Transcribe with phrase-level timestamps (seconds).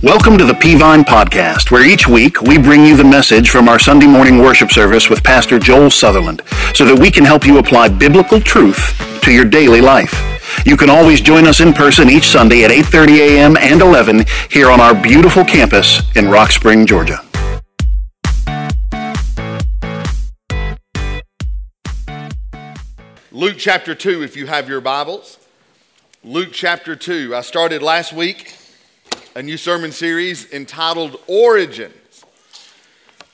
[0.00, 3.80] Welcome to the Peavine Podcast, where each week we bring you the message from our
[3.80, 6.40] Sunday morning worship service with Pastor Joel Sutherland
[6.72, 8.94] so that we can help you apply biblical truth
[9.24, 10.14] to your daily life.
[10.64, 13.56] You can always join us in person each Sunday at 8:30 a.m.
[13.56, 17.20] and 11 here on our beautiful campus in Rock Spring, Georgia.
[23.32, 25.38] Luke chapter 2 if you have your Bibles.
[26.22, 27.34] Luke chapter 2.
[27.34, 28.54] I started last week
[29.38, 32.24] a new sermon series entitled Origins.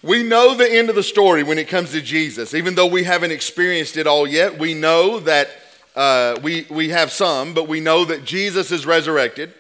[0.03, 2.53] We know the end of the story when it comes to Jesus.
[2.53, 5.49] Even though we haven't experienced it all yet, we know that
[5.97, 9.55] uh, we, we have some, but we know that Jesus is resurrected.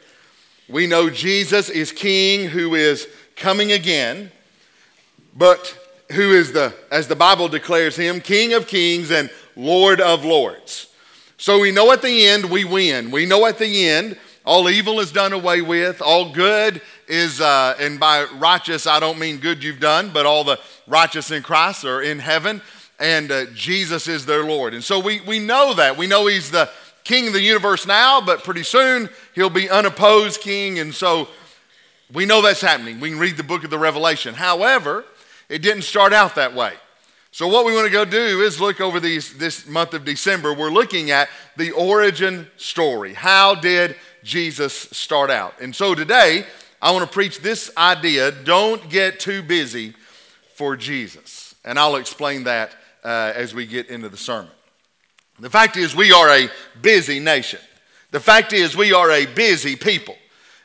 [0.68, 4.30] We know Jesus is King who is coming again,
[5.34, 5.74] but
[6.12, 10.88] who is the, as the Bible declares him, King of kings and Lord of lords.
[11.38, 13.10] So we know at the end we win.
[13.10, 16.02] We know at the end all evil is done away with.
[16.02, 20.44] All good is, uh, and by righteous, I don't mean good you've done, but all
[20.44, 22.60] the righteous in Christ are in heaven,
[22.98, 24.74] and uh, Jesus is their Lord.
[24.74, 25.96] And so we, we know that.
[25.96, 26.68] We know He's the
[27.04, 30.78] King of the universe now, but pretty soon He'll be unopposed King.
[30.78, 31.28] And so
[32.12, 33.00] we know that's happening.
[33.00, 34.34] We can read the book of the Revelation.
[34.34, 35.06] However,
[35.48, 36.74] it didn't start out that way.
[37.30, 40.54] So, what we want to go do is look over these, this month of December.
[40.54, 43.12] We're looking at the origin story.
[43.12, 45.60] How did Jesus start out.
[45.60, 46.44] And so today,
[46.82, 49.94] I want to preach this idea don't get too busy
[50.54, 51.54] for Jesus.
[51.64, 54.50] And I'll explain that uh, as we get into the sermon.
[55.38, 56.48] The fact is, we are a
[56.80, 57.60] busy nation.
[58.10, 60.16] The fact is, we are a busy people.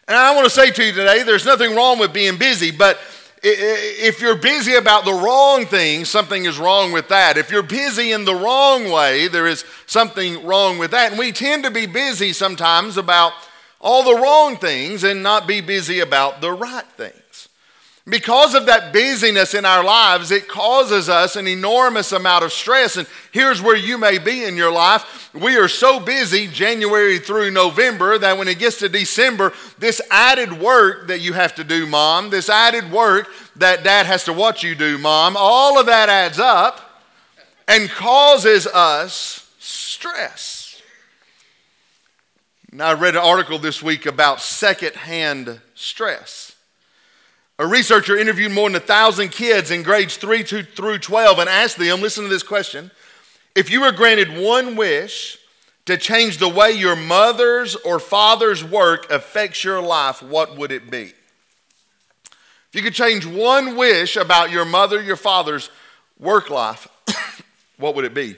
[0.07, 2.99] And I want to say to you today, there's nothing wrong with being busy, but
[3.41, 7.37] if you're busy about the wrong thing, something is wrong with that.
[7.37, 11.11] If you're busy in the wrong way, there is something wrong with that.
[11.11, 13.33] And we tend to be busy sometimes about
[13.81, 17.47] all the wrong things and not be busy about the right things.
[18.08, 22.98] Because of that busyness in our lives, it causes us an enormous amount of stress.
[22.98, 25.30] And here's where you may be in your life.
[25.33, 30.59] We are so busy January through November that when it gets to December, this added
[30.59, 34.64] work that you have to do, mom, this added work that dad has to watch
[34.64, 37.03] you do, mom, all of that adds up
[37.67, 40.58] and causes us stress.
[42.71, 46.55] Now, I read an article this week about secondhand stress.
[47.57, 51.79] A researcher interviewed more than a thousand kids in grades 3 through 12 and asked
[51.79, 52.91] them listen to this question
[53.55, 55.39] if you were granted one wish
[55.85, 60.91] to change the way your mother's or father's work affects your life, what would it
[60.91, 61.13] be?
[62.31, 65.71] If you could change one wish about your mother, your father's
[66.19, 66.87] work life,
[67.77, 68.35] what would it be?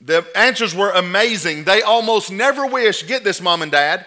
[0.00, 1.64] The answers were amazing.
[1.64, 4.06] They almost never wish, get this, mom and dad,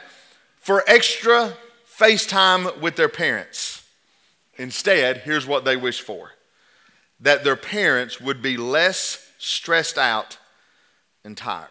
[0.57, 1.53] for extra
[1.99, 3.83] FaceTime with their parents.
[4.57, 6.31] Instead, here's what they wish for
[7.19, 10.37] that their parents would be less stressed out
[11.23, 11.69] and tired.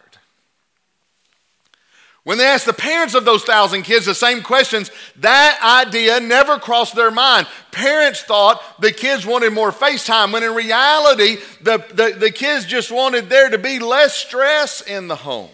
[2.23, 6.57] When they asked the parents of those thousand kids the same questions, that idea never
[6.57, 7.47] crossed their mind.
[7.71, 12.91] Parents thought the kids wanted more FaceTime, when in reality, the, the, the kids just
[12.91, 15.49] wanted there to be less stress in the home.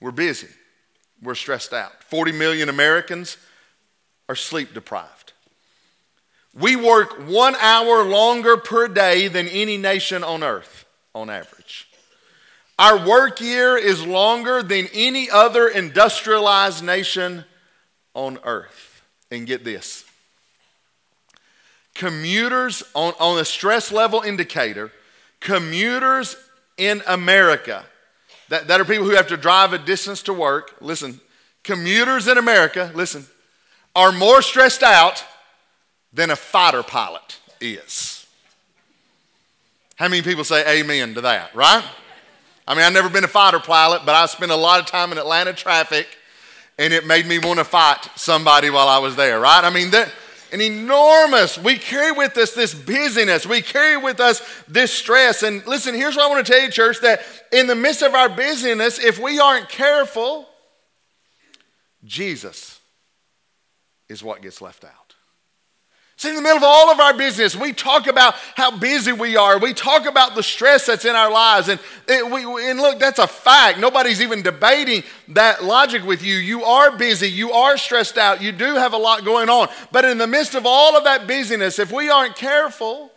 [0.00, 0.48] We're busy,
[1.22, 2.02] we're stressed out.
[2.04, 3.36] 40 million Americans
[4.28, 5.34] are sleep deprived.
[6.54, 11.87] We work one hour longer per day than any nation on earth, on average.
[12.78, 17.44] Our work year is longer than any other industrialized nation
[18.14, 19.02] on earth.
[19.30, 20.04] And get this
[21.98, 24.92] commuters, on, on a stress level indicator,
[25.40, 26.36] commuters
[26.76, 27.84] in America,
[28.48, 31.20] that, that are people who have to drive a distance to work, listen,
[31.64, 33.26] commuters in America, listen,
[33.96, 35.24] are more stressed out
[36.12, 38.26] than a fighter pilot is.
[39.96, 41.84] How many people say amen to that, right?
[42.68, 45.10] I mean, I've never been a fighter pilot, but I spent a lot of time
[45.10, 46.06] in Atlanta traffic,
[46.76, 49.64] and it made me want to fight somebody while I was there, right?
[49.64, 50.12] I mean, that,
[50.52, 55.42] an enormous, we carry with us this busyness, we carry with us this stress.
[55.42, 57.22] And listen, here's what I want to tell you, church, that
[57.52, 60.46] in the midst of our busyness, if we aren't careful,
[62.04, 62.80] Jesus
[64.10, 65.07] is what gets left out.
[66.18, 69.36] See, in the middle of all of our business, we talk about how busy we
[69.36, 69.56] are.
[69.56, 71.68] We talk about the stress that's in our lives.
[71.68, 71.78] And,
[72.08, 73.78] it, we, and look, that's a fact.
[73.78, 76.34] Nobody's even debating that logic with you.
[76.34, 77.30] You are busy.
[77.30, 78.42] You are stressed out.
[78.42, 79.68] You do have a lot going on.
[79.92, 83.12] But in the midst of all of that busyness, if we aren't careful,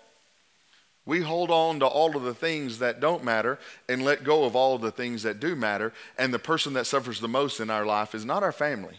[1.04, 3.58] we hold on to all of the things that don't matter
[3.90, 5.92] and let go of all of the things that do matter.
[6.20, 8.98] And the person that suffers the most in our life is not our family,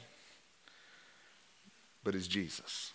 [2.02, 2.90] but is Jesus.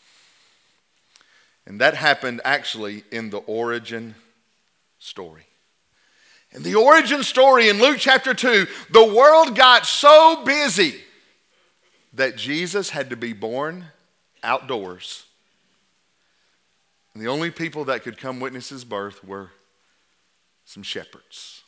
[1.68, 4.16] And that happened actually in the origin
[5.00, 5.46] story.
[6.52, 11.02] In the origin story in Luke chapter 2, the world got so busy
[12.14, 13.88] that Jesus had to be born
[14.44, 15.26] outdoors.
[17.14, 19.50] And the only people that could come witness his birth were
[20.64, 21.64] some shepherds.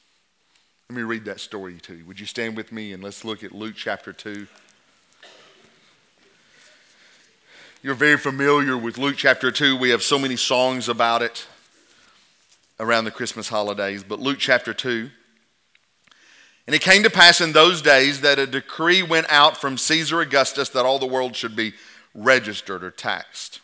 [0.89, 2.05] Let me read that story to you.
[2.05, 4.47] Would you stand with me and let's look at Luke chapter 2.
[7.81, 9.77] You're very familiar with Luke chapter 2.
[9.77, 11.47] We have so many songs about it
[12.77, 14.03] around the Christmas holidays.
[14.03, 15.09] But Luke chapter 2.
[16.67, 20.19] And it came to pass in those days that a decree went out from Caesar
[20.19, 21.71] Augustus that all the world should be
[22.13, 23.61] registered or taxed.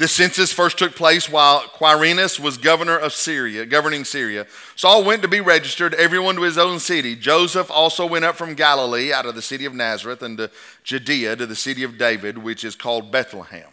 [0.00, 4.46] This census first took place while Quirinius was governor of Syria, governing Syria.
[4.74, 7.14] Saul went to be registered, everyone to his own city.
[7.14, 10.50] Joseph also went up from Galilee, out of the city of Nazareth, and to
[10.84, 13.68] Judea, to the city of David, which is called Bethlehem,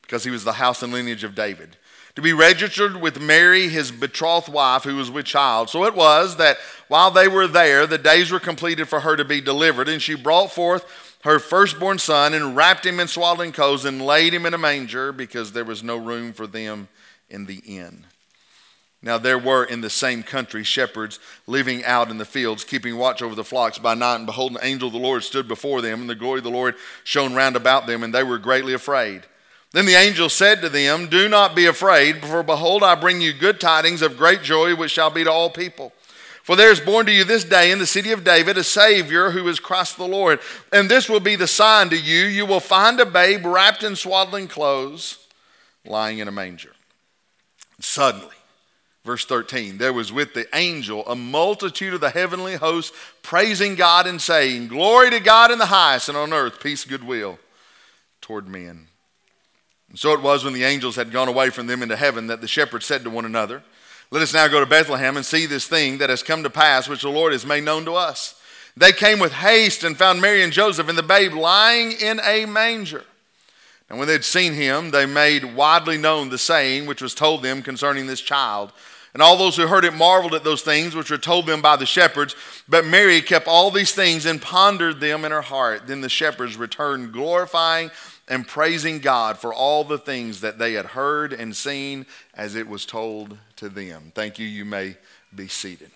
[0.00, 1.76] because he was the house and lineage of David,
[2.16, 5.70] to be registered with Mary, his betrothed wife, who was with child.
[5.70, 6.56] So it was that
[6.88, 10.16] while they were there, the days were completed for her to be delivered, and she
[10.16, 14.54] brought forth her firstborn son and wrapped him in swaddling clothes and laid him in
[14.54, 16.88] a manger because there was no room for them
[17.30, 18.06] in the inn.
[19.02, 23.20] Now there were in the same country shepherds living out in the fields, keeping watch
[23.20, 24.16] over the flocks by night.
[24.16, 26.50] And behold, an angel of the Lord stood before them, and the glory of the
[26.50, 29.22] Lord shone round about them, and they were greatly afraid.
[29.72, 33.32] Then the angel said to them, Do not be afraid, for behold, I bring you
[33.32, 35.92] good tidings of great joy, which shall be to all people.
[36.42, 39.30] For there is born to you this day in the city of David a Savior
[39.30, 40.40] who is Christ the Lord.
[40.72, 43.94] And this will be the sign to you you will find a babe wrapped in
[43.94, 45.18] swaddling clothes,
[45.84, 46.72] lying in a manger.
[47.78, 48.34] Suddenly,
[49.04, 54.08] verse 13, there was with the angel a multitude of the heavenly hosts praising God
[54.08, 57.38] and saying, Glory to God in the highest, and on earth peace, goodwill
[58.20, 58.88] toward men.
[59.90, 62.40] And so it was when the angels had gone away from them into heaven that
[62.40, 63.62] the shepherds said to one another,
[64.12, 66.86] let us now go to Bethlehem and see this thing that has come to pass,
[66.86, 68.38] which the Lord has made known to us.
[68.76, 72.44] They came with haste and found Mary and Joseph and the babe lying in a
[72.44, 73.04] manger.
[73.88, 77.42] And when they had seen him, they made widely known the saying which was told
[77.42, 78.70] them concerning this child.
[79.14, 81.76] And all those who heard it marveled at those things which were told them by
[81.76, 82.36] the shepherds.
[82.68, 85.86] But Mary kept all these things and pondered them in her heart.
[85.86, 87.90] Then the shepherds returned, glorifying
[88.32, 92.66] and praising God for all the things that they had heard and seen as it
[92.66, 94.10] was told to them.
[94.14, 94.46] Thank you.
[94.46, 94.96] You may
[95.34, 95.90] be seated.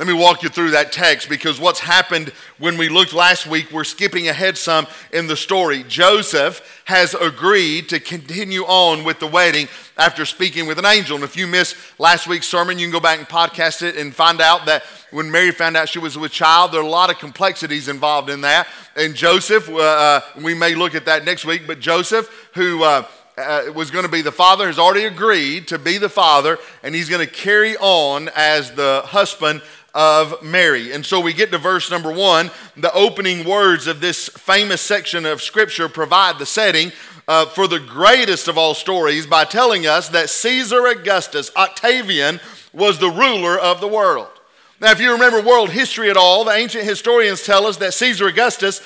[0.00, 3.70] Let me walk you through that text because what's happened when we looked last week,
[3.70, 5.84] we're skipping ahead some in the story.
[5.86, 9.68] Joseph has agreed to continue on with the wedding
[9.98, 11.16] after speaking with an angel.
[11.16, 14.14] And if you missed last week's sermon, you can go back and podcast it and
[14.14, 17.10] find out that when Mary found out she was with child, there are a lot
[17.10, 18.68] of complexities involved in that.
[18.96, 23.06] And Joseph, uh, uh we may look at that next week, but Joseph, who uh,
[23.40, 26.94] uh, was going to be the father, has already agreed to be the father, and
[26.94, 29.62] he's going to carry on as the husband
[29.94, 30.92] of Mary.
[30.92, 32.50] And so we get to verse number one.
[32.76, 36.92] The opening words of this famous section of Scripture provide the setting
[37.26, 42.40] uh, for the greatest of all stories by telling us that Caesar Augustus, Octavian,
[42.72, 44.28] was the ruler of the world.
[44.80, 48.28] Now, if you remember world history at all, the ancient historians tell us that Caesar
[48.28, 48.80] Augustus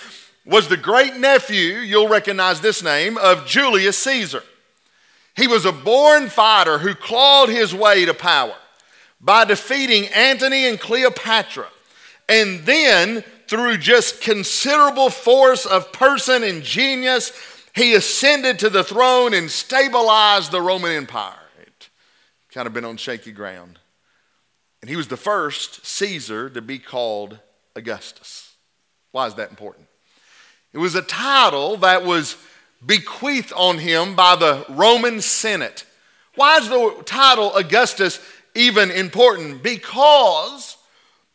[0.44, 4.42] was the great nephew, you'll recognize this name, of Julius Caesar.
[5.36, 8.54] He was a born fighter who clawed his way to power
[9.24, 11.66] by defeating Antony and Cleopatra.
[12.28, 17.32] And then, through just considerable force of person and genius,
[17.74, 21.34] he ascended to the throne and stabilized the Roman Empire.
[21.60, 21.88] It
[22.52, 23.78] kind of been on shaky ground.
[24.80, 27.38] And he was the first Caesar to be called
[27.74, 28.52] Augustus.
[29.12, 29.86] Why is that important?
[30.74, 32.36] It was a title that was
[32.84, 35.86] bequeathed on him by the Roman Senate.
[36.34, 38.20] Why is the title Augustus
[38.54, 39.62] even important?
[39.62, 40.76] Because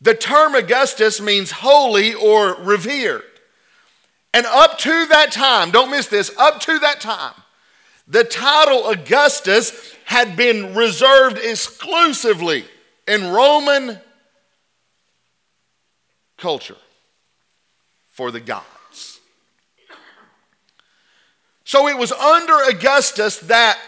[0.02, 3.24] the term Augustus means holy or revered.
[4.34, 7.34] And up to that time, don't miss this, up to that time,
[8.08, 12.66] the title Augustus had been reserved exclusively
[13.08, 14.00] in Roman
[16.38, 16.78] culture
[18.08, 19.20] for the gods.
[21.64, 23.80] So it was under Augustus that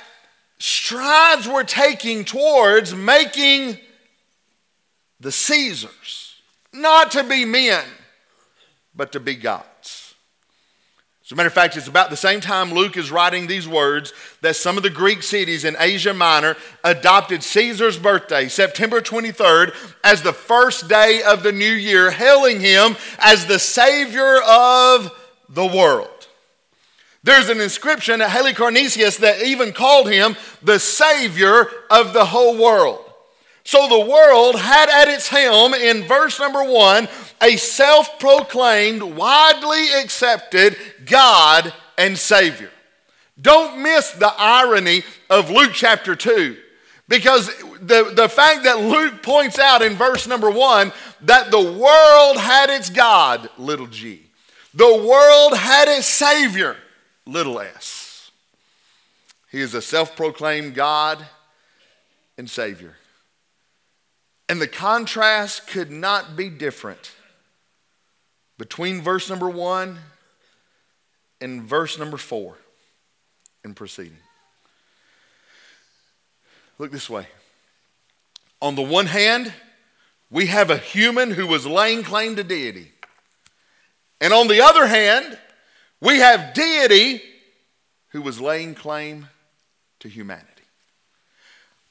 [0.61, 3.77] strides were taking towards making
[5.19, 6.35] the Caesars
[6.73, 7.83] not to be men,
[8.95, 10.15] but to be gods.
[11.25, 14.13] As a matter of fact, it's about the same time Luke is writing these words
[14.41, 20.21] that some of the Greek cities in Asia Minor adopted Caesar's birthday, September 23rd, as
[20.21, 25.09] the first day of the new year, hailing him as the Savior of
[25.47, 26.20] the world.
[27.23, 33.05] There's an inscription at Halicarnassus that even called him the Savior of the whole world.
[33.63, 37.07] So the world had at its helm in verse number one
[37.41, 40.75] a self proclaimed, widely accepted
[41.05, 42.71] God and Savior.
[43.39, 46.57] Don't miss the irony of Luke chapter 2.
[47.07, 47.47] Because
[47.81, 52.69] the, the fact that Luke points out in verse number one that the world had
[52.69, 54.21] its God, little g,
[54.73, 56.77] the world had its Savior,
[57.25, 58.31] little s.
[59.51, 61.25] He is a self proclaimed God
[62.37, 62.95] and Savior.
[64.47, 67.13] And the contrast could not be different
[68.57, 69.97] between verse number one
[71.39, 72.57] and verse number four
[73.63, 74.17] and proceeding.
[76.77, 77.27] Look this way.
[78.61, 79.53] On the one hand,
[80.29, 82.91] we have a human who was laying claim to deity.
[84.19, 85.37] And on the other hand,
[86.01, 87.21] we have deity
[88.09, 89.27] who was laying claim
[89.99, 90.47] to humanity.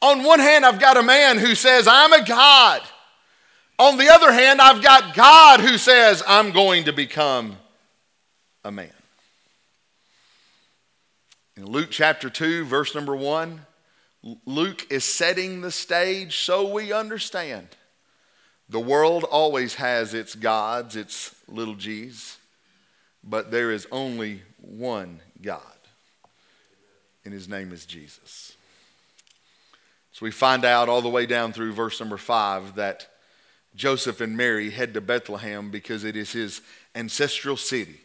[0.03, 2.83] On one hand, I've got a man who says, I'm a God.
[3.79, 7.57] On the other hand, I've got God who says, I'm going to become
[8.65, 8.93] a man.
[11.57, 13.61] In Luke chapter 2, verse number 1,
[14.45, 17.69] Luke is setting the stage so we understand.
[18.69, 22.39] The world always has its gods, its little g's,
[23.23, 25.61] but there is only one God,
[27.25, 28.57] and his name is Jesus.
[30.13, 33.09] So we find out all the way down through verse number 5 that
[33.75, 36.61] Joseph and Mary head to Bethlehem because it is his
[36.95, 38.01] ancestral city.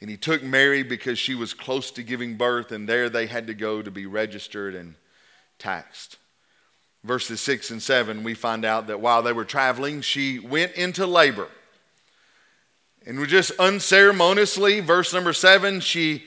[0.00, 3.46] And he took Mary because she was close to giving birth, and there they had
[3.48, 4.94] to go to be registered and
[5.58, 6.16] taxed.
[7.04, 11.06] Verses 6 and 7, we find out that while they were traveling, she went into
[11.06, 11.48] labor.
[13.08, 16.24] And we just unceremoniously, verse number 7, she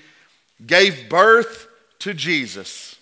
[0.65, 1.67] gave birth
[1.99, 2.95] to Jesus.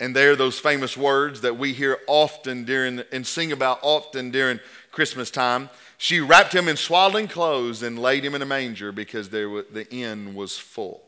[0.00, 4.32] And there, are those famous words that we hear often during and sing about often
[4.32, 4.58] during
[4.90, 5.70] Christmas time.
[5.96, 10.34] She wrapped him in swaddling clothes and laid him in a manger because the inn
[10.34, 11.02] was full.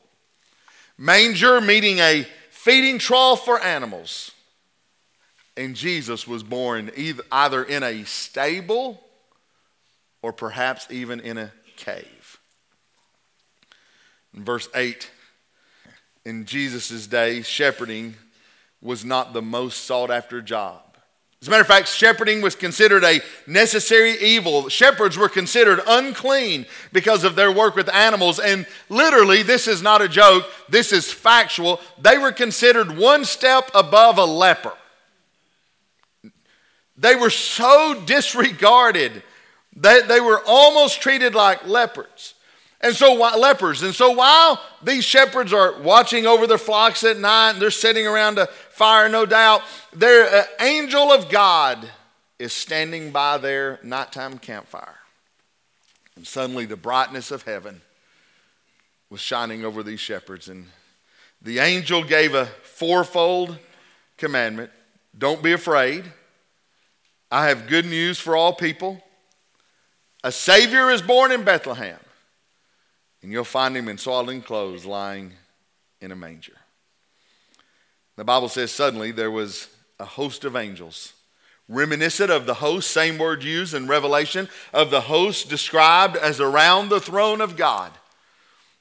[0.97, 4.30] Manger meaning a feeding trough for animals.
[5.56, 6.92] And Jesus was born
[7.32, 9.02] either in a stable
[10.23, 12.38] or perhaps even in a cave.
[14.34, 15.10] In verse 8,
[16.25, 18.14] in Jesus' day, shepherding
[18.80, 20.82] was not the most sought after job.
[21.42, 24.68] As a matter of fact, shepherding was considered a necessary evil.
[24.68, 28.38] Shepherds were considered unclean because of their work with animals.
[28.38, 31.80] And literally, this is not a joke, this is factual.
[31.99, 34.75] They were considered one step above a leper.
[36.99, 39.22] They were so disregarded
[39.80, 42.34] that they were almost treated like leopards.
[42.82, 43.82] And so, lepers.
[43.82, 48.06] And so, while these shepherds are watching over their flocks at night, and they're sitting
[48.06, 51.87] around a fire, no doubt, their uh, angel of God
[52.38, 54.96] is standing by their nighttime campfire.
[56.16, 57.82] And suddenly, the brightness of heaven
[59.10, 60.49] was shining over these shepherds.
[60.49, 60.66] And
[61.42, 63.58] the angel gave a fourfold
[64.16, 64.70] commandment
[65.18, 66.04] don't be afraid.
[67.30, 69.02] I have good news for all people.
[70.22, 71.98] A Savior is born in Bethlehem
[73.22, 75.32] and you'll find him in swaddling clothes lying
[76.00, 76.56] in a manger.
[78.16, 81.12] The Bible says suddenly there was a host of angels,
[81.68, 86.88] reminiscent of the host, same word used in Revelation, of the host described as around
[86.88, 87.92] the throne of God.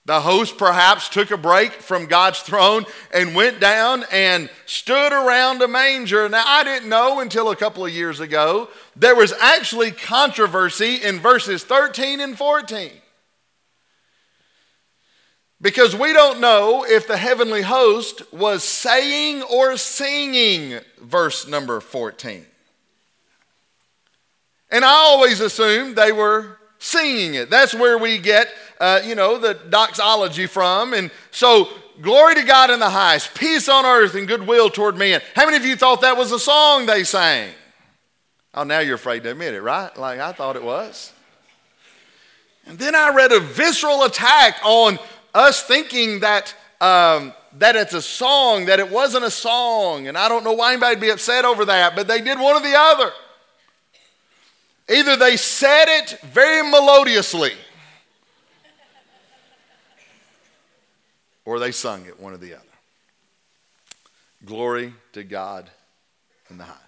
[0.09, 5.61] The host perhaps took a break from God's throne and went down and stood around
[5.61, 6.27] a manger.
[6.27, 11.19] Now, I didn't know until a couple of years ago there was actually controversy in
[11.19, 12.89] verses 13 and 14.
[15.61, 22.47] Because we don't know if the heavenly host was saying or singing verse number 14.
[24.71, 27.49] And I always assumed they were singing it.
[27.49, 30.93] That's where we get, uh, you know, the doxology from.
[30.93, 31.69] And so,
[32.01, 35.21] glory to God in the highest, peace on earth and goodwill toward men.
[35.35, 37.51] How many of you thought that was a song they sang?
[38.53, 39.95] Oh, now you're afraid to admit it, right?
[39.95, 41.13] Like I thought it was.
[42.65, 44.99] And then I read a visceral attack on
[45.33, 50.07] us thinking that, um, that it's a song, that it wasn't a song.
[50.07, 52.61] And I don't know why anybody'd be upset over that, but they did one or
[52.61, 53.11] the other.
[54.89, 57.53] Either they said it very melodiously,
[61.45, 62.63] or they sung it, one or the other.
[64.45, 65.69] Glory to God
[66.49, 66.79] in the highest.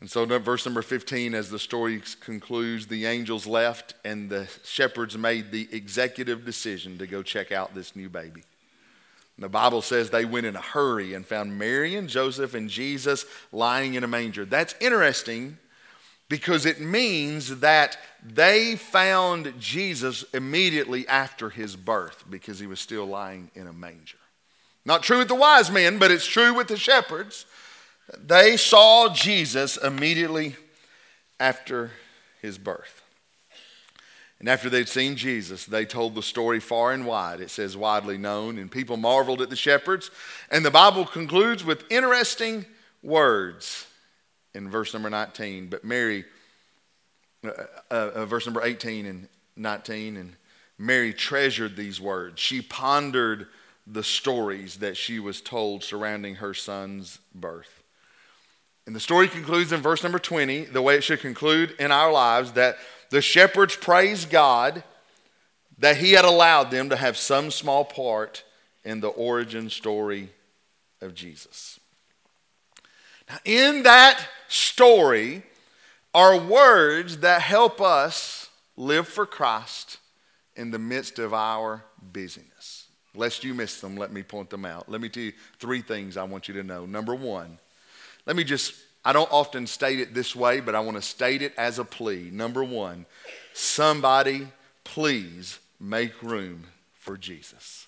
[0.00, 5.18] And so, verse number 15, as the story concludes, the angels left and the shepherds
[5.18, 8.44] made the executive decision to go check out this new baby.
[9.38, 13.24] The Bible says they went in a hurry and found Mary and Joseph and Jesus
[13.52, 14.44] lying in a manger.
[14.44, 15.58] That's interesting
[16.28, 23.06] because it means that they found Jesus immediately after his birth because he was still
[23.06, 24.18] lying in a manger.
[24.84, 27.46] Not true with the wise men, but it's true with the shepherds.
[28.16, 30.56] They saw Jesus immediately
[31.40, 31.92] after
[32.40, 33.02] his birth.
[34.40, 37.40] And after they'd seen Jesus, they told the story far and wide.
[37.40, 40.10] It says widely known, and people marveled at the shepherds.
[40.50, 42.64] And the Bible concludes with interesting
[43.02, 43.87] words
[44.54, 45.68] in verse number 19.
[45.68, 46.24] But Mary,
[47.44, 47.50] uh,
[47.90, 50.36] uh, uh verse number 18 and 19, and
[50.78, 52.40] Mary treasured these words.
[52.40, 53.48] She pondered
[53.86, 57.82] the stories that she was told surrounding her son's birth.
[58.86, 62.12] And the story concludes in verse number 20, the way it should conclude in our
[62.12, 62.78] lives that
[63.10, 64.82] the shepherds praised God
[65.78, 68.44] that he had allowed them to have some small part
[68.84, 70.30] in the origin story
[71.00, 71.77] of Jesus.
[73.28, 75.42] Now, in that story
[76.14, 79.98] are words that help us live for Christ
[80.56, 82.86] in the midst of our busyness.
[83.14, 84.88] Lest you miss them, let me point them out.
[84.88, 86.86] Let me tell you three things I want you to know.
[86.86, 87.58] Number one,
[88.26, 91.42] let me just, I don't often state it this way, but I want to state
[91.42, 92.30] it as a plea.
[92.32, 93.06] Number one,
[93.54, 94.48] somebody
[94.84, 97.87] please make room for Jesus.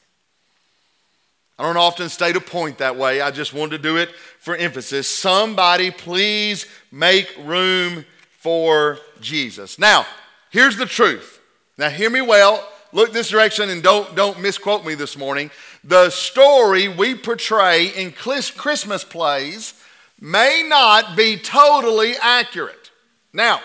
[1.61, 3.21] I don't often state a point that way.
[3.21, 5.07] I just wanted to do it for emphasis.
[5.07, 8.07] Somebody please make room
[8.39, 9.79] for Jesus.
[9.79, 10.07] Now,
[10.49, 11.39] here's the truth.
[11.77, 12.67] Now, hear me well.
[12.95, 15.51] Look this direction and don't, don't misquote me this morning.
[15.85, 19.75] The story we portray in Christmas plays
[20.19, 22.91] may not be totally accurate.
[23.35, 23.61] Now,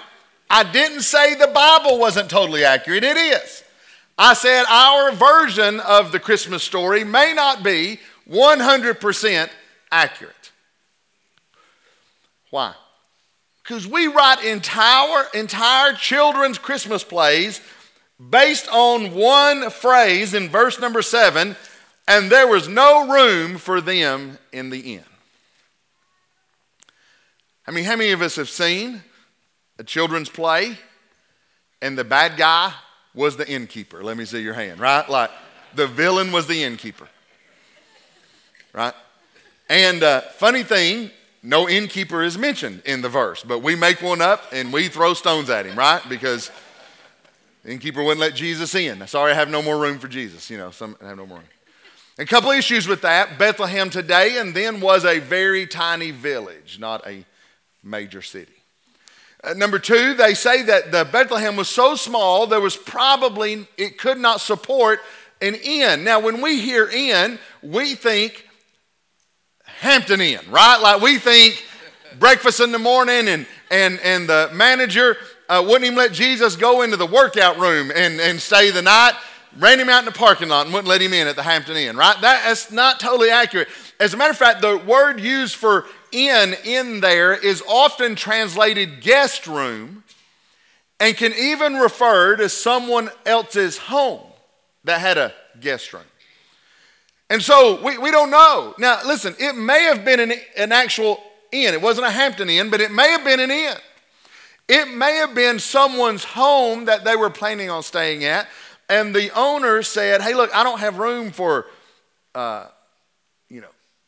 [0.49, 3.63] I didn't say the Bible wasn't totally accurate, it is.
[4.17, 7.99] I said our version of the Christmas story may not be
[8.29, 9.49] 100%
[9.91, 10.51] accurate.
[12.49, 12.73] Why?
[13.61, 17.59] Because we write entire, entire children's Christmas plays
[18.29, 21.57] based on one phrase in verse number seven,
[22.07, 25.05] and there was no room for them in the end.
[27.67, 29.01] I mean, how many of us have seen
[29.77, 30.77] a children's play
[31.81, 32.71] and the bad guy
[33.15, 34.03] was the innkeeper?
[34.03, 35.09] Let me see your hand, right?
[35.09, 35.31] Like
[35.73, 37.07] the villain was the innkeeper,
[38.73, 38.93] right?
[39.69, 41.09] And uh, funny thing,
[41.41, 45.13] no innkeeper is mentioned in the verse, but we make one up and we throw
[45.13, 46.01] stones at him, right?
[46.07, 46.51] Because
[47.63, 49.05] the innkeeper wouldn't let Jesus in.
[49.07, 50.49] Sorry, I have no more room for Jesus.
[50.49, 51.47] You know, some I have no more room.
[52.17, 53.37] A couple issues with that.
[53.37, 57.25] Bethlehem today and then was a very tiny village, not a
[57.83, 58.53] major city.
[59.45, 63.97] Uh, number two, they say that the Bethlehem was so small, there was probably, it
[63.99, 64.99] could not support
[65.41, 66.03] an inn.
[66.03, 68.47] Now, when we hear inn, we think
[69.63, 70.79] Hampton Inn, right?
[70.81, 71.63] Like we think
[72.17, 76.81] breakfast in the morning and, and, and the manager uh, wouldn't even let Jesus go
[76.81, 79.13] into the workout room and, and stay the night.
[79.57, 81.77] Ran him out in the parking lot and wouldn't let him in at the Hampton
[81.77, 82.19] Inn, right?
[82.19, 83.67] that's not totally accurate.
[83.99, 89.01] As a matter of fact, the word used for inn in there is often translated
[89.01, 90.03] guest room
[90.99, 94.21] and can even refer to someone else's home
[94.83, 96.03] that had a guest room.
[97.29, 98.75] And so we, we don't know.
[98.77, 101.73] Now, listen, it may have been an, an actual inn.
[101.73, 103.75] It wasn't a Hampton Inn, but it may have been an inn.
[104.67, 108.47] It may have been someone's home that they were planning on staying at,
[108.89, 111.67] and the owner said, Hey, look, I don't have room for,
[112.33, 112.67] uh,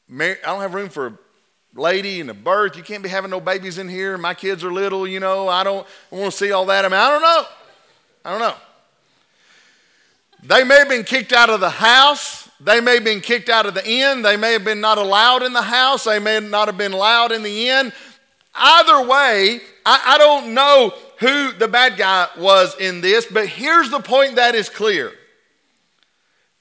[0.09, 1.17] know, I don't have room for a
[1.75, 2.75] lady and a birth.
[2.77, 4.17] You can't be having no babies in here.
[4.17, 5.47] My kids are little, you know.
[5.47, 6.85] I don't want to see all that.
[6.85, 7.45] I mean, I don't know.
[8.25, 8.55] I don't know.
[10.43, 12.49] They may have been kicked out of the house.
[12.59, 14.21] They may have been kicked out of the inn.
[14.21, 16.05] They may have been not allowed in the house.
[16.05, 17.91] They may not have been allowed in the inn.
[18.53, 23.89] Either way, I, I don't know who the bad guy was in this, but here's
[23.89, 25.13] the point that is clear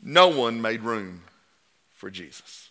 [0.02, 1.22] no one made room
[1.92, 2.65] for Jesus.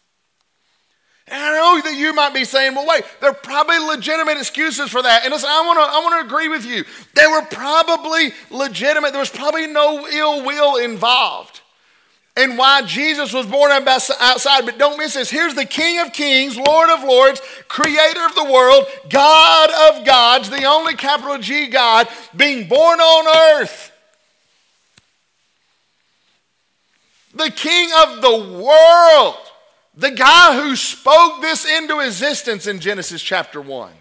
[1.27, 4.91] And I know that you might be saying, well, wait, there are probably legitimate excuses
[4.91, 5.23] for that.
[5.23, 6.83] And listen, I want to I wanna agree with you.
[7.15, 11.61] There were probably legitimate, there was probably no ill will involved.
[12.37, 14.65] And why Jesus was born outside.
[14.65, 15.29] But don't miss this.
[15.29, 20.49] Here's the King of Kings, Lord of Lords, Creator of the world, God of gods,
[20.49, 23.93] the only capital G God, being born on earth.
[27.33, 29.37] The King of the world
[29.97, 33.91] the guy who spoke this into existence in Genesis chapter 1.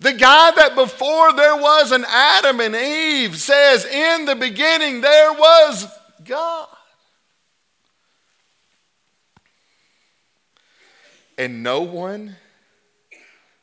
[0.00, 5.32] The guy that before there was an Adam and Eve says, In the beginning there
[5.32, 5.86] was
[6.24, 6.68] God.
[11.36, 12.36] And no one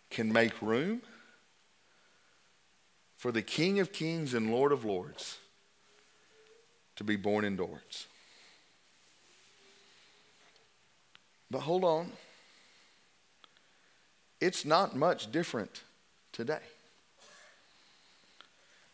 [0.10, 1.02] can make room
[3.18, 5.40] for the King of Kings and Lord of Lords
[6.98, 8.08] to be born indoors.
[11.50, 12.12] But hold on.
[14.40, 15.84] It's not much different
[16.32, 16.60] today.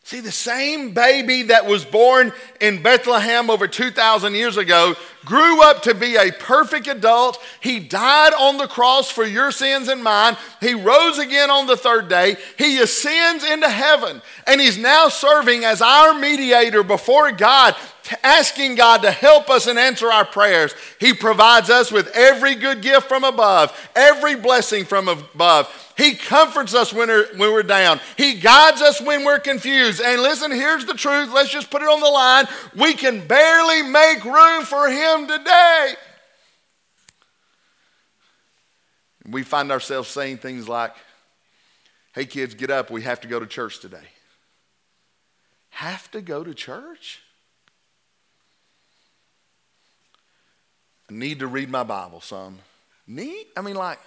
[0.06, 5.82] See, the same baby that was born in Bethlehem over 2,000 years ago grew up
[5.84, 7.42] to be a perfect adult.
[7.62, 10.36] He died on the cross for your sins and mine.
[10.60, 12.36] He rose again on the third day.
[12.58, 17.74] He ascends into heaven, and he's now serving as our mediator before God
[18.22, 20.74] asking God to help us and answer our prayers.
[21.00, 25.92] He provides us with every good gift from above, every blessing from above.
[25.96, 28.00] He comforts us when we're, when we're down.
[28.16, 30.00] He guides us when we're confused.
[30.00, 31.32] And listen, here's the truth.
[31.32, 32.46] Let's just put it on the line.
[32.76, 35.94] We can barely make room for Him today.
[39.26, 40.94] We find ourselves saying things like,
[42.12, 42.90] hey, kids, get up.
[42.90, 44.08] We have to go to church today.
[45.70, 47.23] Have to go to church?
[51.14, 52.58] Need to read my Bible some.
[53.06, 53.46] Need?
[53.56, 53.98] I mean, like,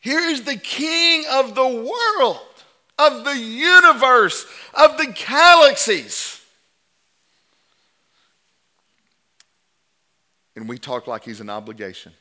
[0.00, 2.38] here is the king of the world,
[2.98, 6.40] of the universe, of the galaxies.
[10.56, 12.12] And we talk like he's an obligation.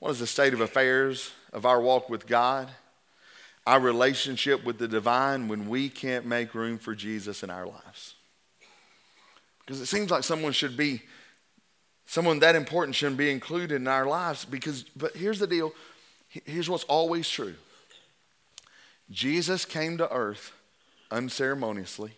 [0.00, 2.68] What is the state of affairs of our walk with God?
[3.66, 8.14] Our relationship with the divine when we can't make room for Jesus in our lives?
[9.70, 11.00] Because it seems like someone should be,
[12.04, 14.44] someone that important shouldn't be included in our lives.
[14.44, 15.72] Because, but here's the deal
[16.44, 17.54] here's what's always true
[19.12, 20.50] Jesus came to earth
[21.12, 22.10] unceremoniously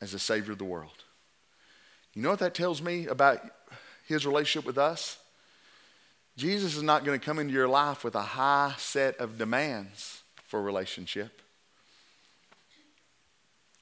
[0.00, 1.04] as the Savior of the world.
[2.14, 3.42] You know what that tells me about
[4.08, 5.18] his relationship with us?
[6.34, 10.22] Jesus is not going to come into your life with a high set of demands
[10.46, 11.42] for relationship.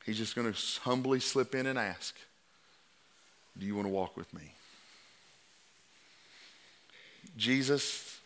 [0.09, 2.17] He's just going to humbly slip in and ask,
[3.59, 4.55] Do you want to walk with me?
[7.37, 8.19] Jesus,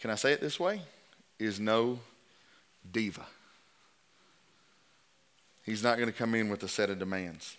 [0.00, 0.80] can I say it this way?
[1.38, 1.98] Is no
[2.90, 3.26] diva.
[5.66, 7.58] He's not going to come in with a set of demands.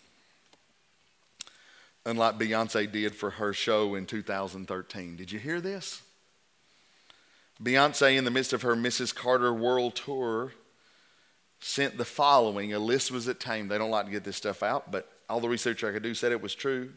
[2.07, 5.15] Unlike Beyonce did for her show in 2013.
[5.15, 6.01] Did you hear this?
[7.61, 9.13] Beyonce, in the midst of her Mrs.
[9.13, 10.53] Carter World Tour,
[11.59, 12.73] sent the following.
[12.73, 13.69] A list was obtained.
[13.69, 16.13] They don't like to get this stuff out, but all the research I could do
[16.13, 16.91] said it was true.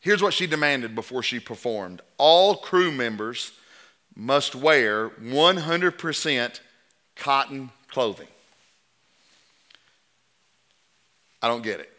[0.00, 3.52] Here's what she demanded before she performed all crew members
[4.14, 6.60] must wear 100%
[7.16, 8.28] cotton clothing.
[11.40, 11.90] I don't get it.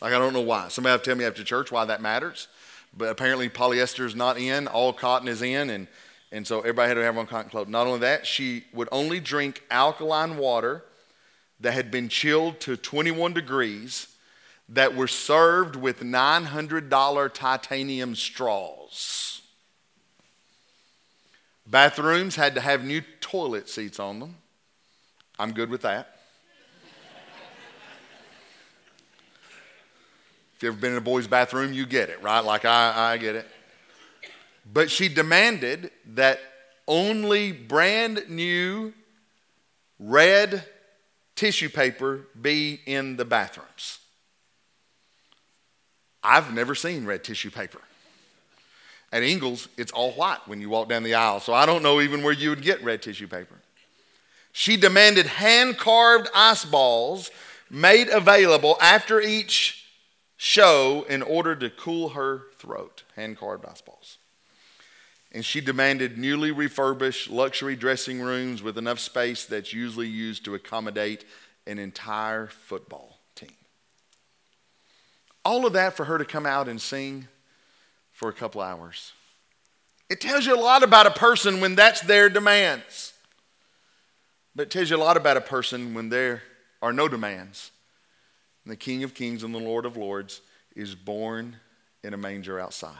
[0.00, 0.68] Like, I don't know why.
[0.68, 2.48] Somebody have to tell me after church why that matters.
[2.96, 5.86] But apparently, polyester is not in, all cotton is in, and
[6.32, 7.68] and so everybody had to have on cotton clothes.
[7.68, 10.84] Not only that, she would only drink alkaline water
[11.58, 14.06] that had been chilled to 21 degrees
[14.68, 19.42] that were served with $900 titanium straws.
[21.66, 24.36] Bathrooms had to have new toilet seats on them.
[25.38, 26.16] I'm good with that.
[30.54, 32.40] if you've ever been in a boy's bathroom, you get it, right?
[32.40, 33.48] Like I, I get it.
[34.72, 36.40] But she demanded that
[36.86, 38.92] only brand new
[39.98, 40.64] red
[41.34, 43.98] tissue paper be in the bathrooms.
[46.22, 47.80] I've never seen red tissue paper.
[49.12, 52.00] At Ingles, it's all white when you walk down the aisle, so I don't know
[52.00, 53.56] even where you would get red tissue paper.
[54.52, 57.30] She demanded hand carved ice balls
[57.70, 59.86] made available after each
[60.36, 63.02] show in order to cool her throat.
[63.16, 64.18] Hand carved ice balls
[65.32, 70.54] and she demanded newly refurbished luxury dressing rooms with enough space that's usually used to
[70.54, 71.24] accommodate
[71.66, 73.54] an entire football team.
[75.44, 77.28] All of that for her to come out and sing
[78.12, 79.12] for a couple hours.
[80.08, 83.12] It tells you a lot about a person when that's their demands.
[84.56, 86.42] But it tells you a lot about a person when there
[86.82, 87.70] are no demands.
[88.64, 90.40] And the King of Kings and the Lord of Lords
[90.74, 91.56] is born
[92.02, 92.96] in a manger outside.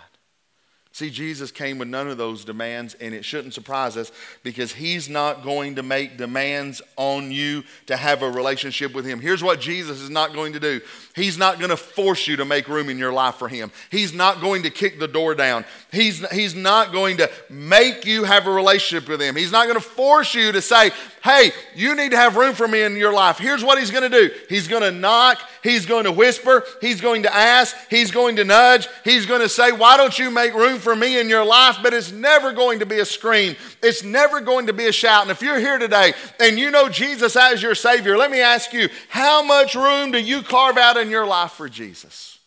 [0.93, 4.11] See, Jesus came with none of those demands, and it shouldn't surprise us
[4.43, 9.21] because he's not going to make demands on you to have a relationship with him.
[9.21, 10.81] Here's what Jesus is not going to do
[11.15, 14.13] He's not going to force you to make room in your life for him, He's
[14.13, 18.49] not going to kick the door down, He's, he's not going to make you have
[18.49, 19.37] a relationship with him.
[19.37, 20.91] He's not going to force you to say,
[21.23, 23.39] Hey, you need to have room for me in your life.
[23.39, 27.01] Here's what he's going to do He's going to knock, he's going to whisper, he's
[27.01, 30.55] going to ask, he's going to nudge, he's going to say, Why don't you make
[30.55, 31.79] room for me in your life?
[31.83, 35.23] But it's never going to be a scream, it's never going to be a shout.
[35.23, 38.73] And if you're here today and you know Jesus as your Savior, let me ask
[38.73, 42.39] you, how much room do you carve out in your life for Jesus?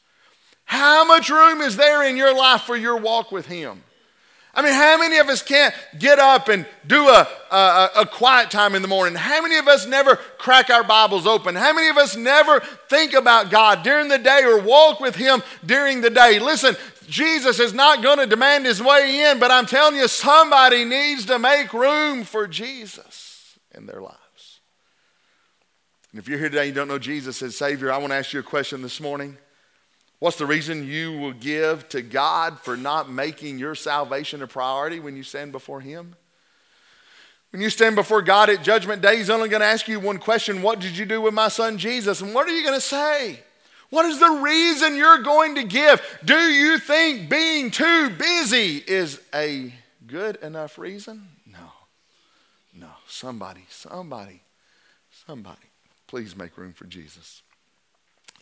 [0.65, 3.84] How much room is there in your life for your walk with Him?
[4.56, 8.52] I mean, how many of us can't get up and do a, a, a, quiet
[8.52, 9.16] time in the morning?
[9.16, 11.56] How many of us never crack our Bibles open?
[11.56, 15.42] How many of us never think about God during the day or walk with Him
[15.66, 16.38] during the day?
[16.38, 16.76] Listen,
[17.08, 21.26] Jesus is not going to demand His way in, but I'm telling you, somebody needs
[21.26, 24.60] to make room for Jesus in their lives.
[26.12, 28.18] And if you're here today and you don't know Jesus as Savior, I want to
[28.18, 29.36] ask you a question this morning.
[30.24, 35.02] What's the reason you will give to God for not making your salvation a priority
[35.02, 36.16] when you stand before Him?
[37.52, 40.20] When you stand before God at Judgment Day, He's only going to ask you one
[40.20, 42.22] question What did you do with my son Jesus?
[42.22, 43.42] And what are you going to say?
[43.90, 46.02] What is the reason you're going to give?
[46.24, 49.74] Do you think being too busy is a
[50.08, 51.28] good enough reason?
[51.46, 51.74] No.
[52.74, 52.92] No.
[53.08, 54.40] Somebody, somebody,
[55.28, 55.68] somebody,
[56.08, 57.43] please make room for Jesus.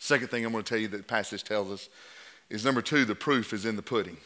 [0.01, 1.87] Second thing I'm going to tell you that the passage tells us
[2.49, 4.17] is number two, the proof is in the pudding.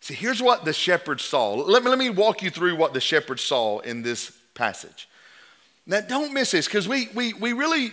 [0.00, 1.52] See, here's what the shepherds saw.
[1.52, 5.10] Let me, let me walk you through what the shepherds saw in this passage.
[5.86, 7.92] Now, don't miss this because we, we, we really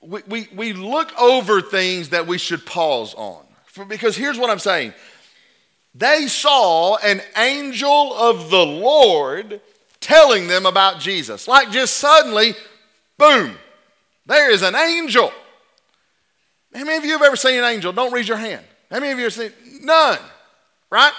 [0.00, 3.44] we, we, we look over things that we should pause on.
[3.66, 4.92] For, because here's what I'm saying
[5.94, 9.60] they saw an angel of the Lord
[10.00, 11.46] telling them about Jesus.
[11.46, 12.54] Like just suddenly,
[13.16, 13.56] boom,
[14.26, 15.32] there is an angel.
[16.74, 17.92] How many of you have ever seen an angel?
[17.92, 18.64] Don't raise your hand.
[18.90, 19.52] How many of you have seen?
[19.82, 20.18] None,
[20.90, 21.12] right?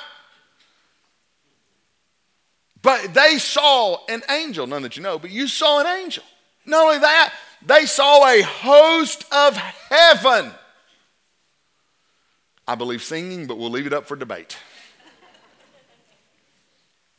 [2.82, 6.24] But they saw an angel, none that you know, but you saw an angel.
[6.66, 7.34] Not only that,
[7.66, 10.52] they saw a host of heaven.
[12.68, 14.58] I believe singing, but we'll leave it up for debate.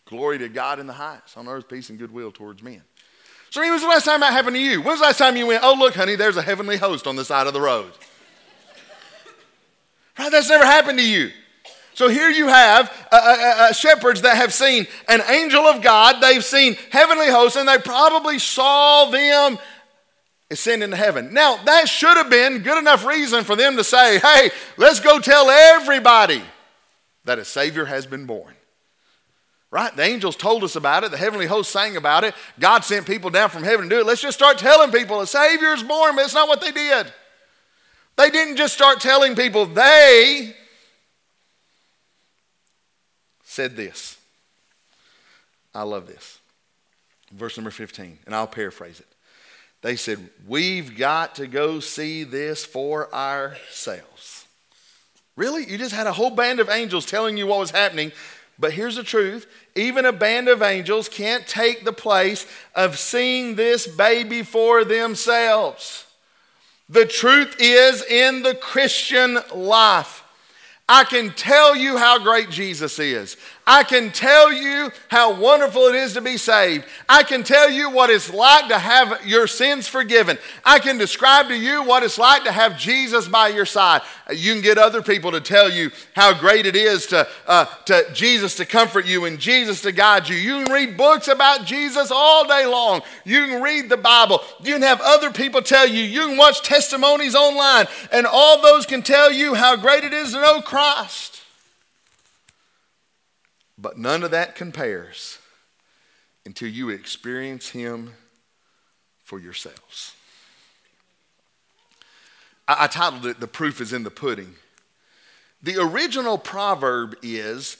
[0.05, 2.83] Glory to God in the highest, on earth, peace and goodwill towards men.
[3.50, 4.82] So, when was the last time that happened to you?
[4.82, 7.24] When's the last time you went, oh, look, honey, there's a heavenly host on the
[7.24, 7.90] side of the road?
[10.18, 10.30] right?
[10.30, 11.30] That's never happened to you.
[11.94, 16.20] So here you have uh, uh, uh, shepherds that have seen an angel of God,
[16.20, 19.59] they've seen heavenly hosts, and they probably saw them
[20.50, 21.32] ascend into heaven.
[21.32, 25.18] Now, that should have been good enough reason for them to say, hey, let's go
[25.18, 26.42] tell everybody
[27.24, 28.55] that a Savior has been born.
[29.76, 29.94] Right?
[29.94, 31.10] The angels told us about it.
[31.10, 32.34] The heavenly host sang about it.
[32.58, 34.06] God sent people down from heaven to do it.
[34.06, 37.12] Let's just start telling people a Savior is born, but it's not what they did.
[38.16, 40.54] They didn't just start telling people, they
[43.44, 44.16] said this.
[45.74, 46.38] I love this.
[47.30, 49.08] Verse number 15, and I'll paraphrase it.
[49.82, 54.46] They said, We've got to go see this for ourselves.
[55.36, 55.70] Really?
[55.70, 58.12] You just had a whole band of angels telling you what was happening,
[58.58, 63.54] but here's the truth even a band of angels can't take the place of seeing
[63.54, 66.06] this baby for themselves.
[66.88, 70.22] The truth is in the Christian life.
[70.88, 73.36] I can tell you how great Jesus is.
[73.68, 76.85] I can tell you how wonderful it is to be saved.
[77.09, 80.38] I can tell you what it's like to have your sins forgiven.
[80.64, 84.02] I can describe to you what it's like to have Jesus by your side.
[84.33, 88.07] You can get other people to tell you how great it is to, uh, to
[88.12, 90.37] Jesus to comfort you and Jesus to guide you.
[90.37, 93.02] You can read books about Jesus all day long.
[93.24, 94.42] You can read the Bible.
[94.62, 96.05] You can have other people tell you.
[96.05, 100.31] You can watch testimonies online, and all those can tell you how great it is
[100.33, 101.42] to know Christ.
[103.78, 105.38] But none of that compares
[106.44, 108.14] until you experience Him
[109.22, 110.14] for yourselves.
[112.68, 114.54] I, I titled it The Proof is in the Pudding.
[115.62, 117.76] The original proverb is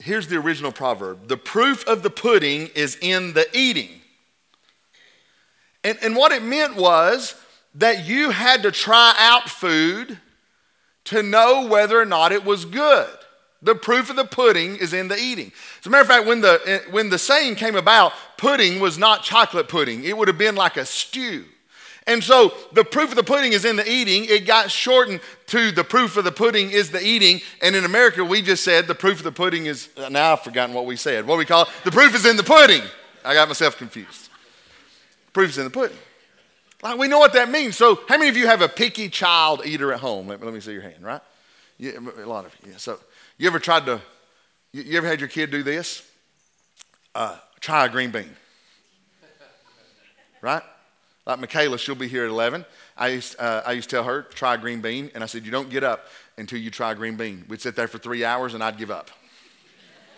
[0.00, 3.90] here's the original proverb the proof of the pudding is in the eating.
[5.84, 7.34] And, and what it meant was
[7.74, 10.18] that you had to try out food
[11.04, 13.08] to know whether or not it was good.
[13.62, 15.52] The proof of the pudding is in the eating.
[15.80, 19.22] As a matter of fact, when the, when the saying came about, pudding was not
[19.22, 21.44] chocolate pudding, it would have been like a stew.
[22.06, 24.24] And so the proof of the pudding is in the eating.
[24.24, 27.40] It got shortened to the proof of the pudding is the eating.
[27.62, 30.74] And in America, we just said the proof of the pudding is, now I've forgotten
[30.74, 31.26] what we said.
[31.26, 31.68] What we call it?
[31.84, 32.82] The proof is in the pudding.
[33.24, 34.30] I got myself confused.
[35.32, 35.98] Proof is in the pudding.
[36.82, 37.76] Like we know what that means.
[37.76, 40.28] So, how many of you have a picky child eater at home?
[40.28, 41.20] Let, let me see your hand, right?
[41.78, 42.72] Yeah, a lot of you.
[42.72, 42.78] Yeah.
[42.78, 42.98] So,
[43.40, 44.02] you ever tried to,
[44.70, 46.06] you, ever had your kid do this?
[47.14, 48.30] Uh, try a green bean.
[50.42, 50.62] Right?
[51.26, 52.64] Like Michaela, she'll be here at 11.
[52.96, 55.10] I used, uh, I used to tell her, try a green bean.
[55.14, 57.44] And I said, you don't get up until you try a green bean.
[57.48, 59.10] We'd sit there for three hours and I'd give up.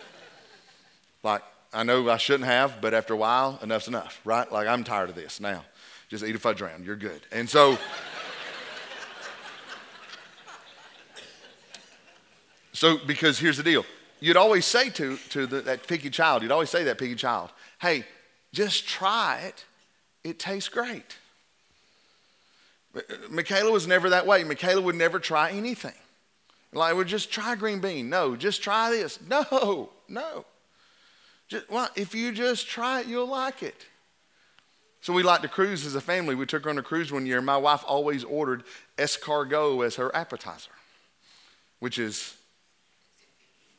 [1.23, 4.49] like, I know I shouldn't have, but after a while, enough's enough, right?
[4.51, 5.63] Like, I'm tired of this now.
[6.09, 6.85] Just eat a fudge round.
[6.85, 7.21] You're good.
[7.31, 7.77] And so,
[12.83, 13.85] so because here's the deal.
[14.19, 17.49] You'd always say to, to the, that picky child, you'd always say that picky child,
[17.79, 18.03] hey,
[18.51, 19.63] just try it.
[20.25, 21.15] It tastes great.
[23.29, 24.43] Michaela was never that way.
[24.43, 25.93] Michaela would never try anything.
[26.73, 28.09] Like, well, just try green bean.
[28.09, 29.17] No, just try this.
[29.29, 30.43] No, no.
[31.47, 33.85] Just, well, if you just try it, you'll like it.
[34.99, 36.35] So we like to cruise as a family.
[36.35, 37.41] We took her on a cruise one year.
[37.41, 38.63] My wife always ordered
[38.97, 40.71] escargot as her appetizer,
[41.79, 42.35] which is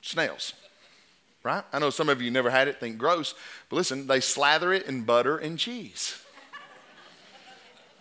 [0.04, 0.52] snails,
[1.42, 1.64] right?
[1.72, 3.34] I know some of you never had it, think gross,
[3.68, 6.20] but listen, they slather it in butter and cheese,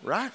[0.02, 0.32] right?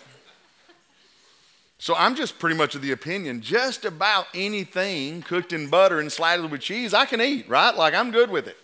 [1.78, 6.12] So I'm just pretty much of the opinion just about anything cooked in butter and
[6.12, 7.76] slathered with cheese I can eat, right?
[7.76, 8.58] Like I'm good with it.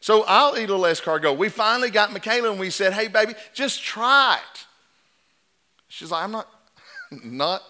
[0.00, 1.38] So I'll eat a little escargot.
[1.38, 4.66] We finally got Michaela and we said, hey, baby, just try it.
[5.88, 6.48] She's like, I'm not,
[7.24, 7.62] not,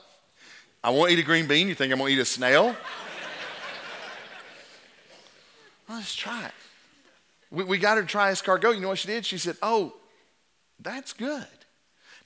[0.83, 1.69] I won't eat a green bean.
[1.69, 2.75] You think I'm going to eat a snail?
[5.89, 6.53] Well, let's try it.
[7.51, 8.75] We, we got her to try escargot.
[8.75, 9.25] You know what she did?
[9.25, 9.95] She said, oh,
[10.81, 11.47] that's good.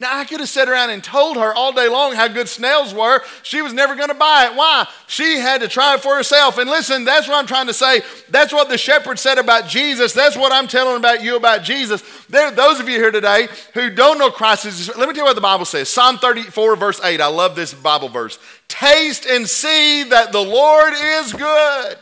[0.00, 2.94] Now, I could have sat around and told her all day long how good snails
[2.94, 3.20] were.
[3.42, 4.54] She was never going to buy it.
[4.54, 4.86] Why?
[5.08, 6.56] She had to try it for herself.
[6.56, 8.02] And listen, that's what I'm trying to say.
[8.30, 10.12] That's what the shepherd said about Jesus.
[10.12, 12.04] That's what I'm telling about you about Jesus.
[12.28, 14.64] There, those of you here today who don't know Christ,
[14.96, 17.20] let me tell you what the Bible says Psalm 34, verse 8.
[17.20, 18.38] I love this Bible verse.
[18.68, 21.96] Taste and see that the Lord is good.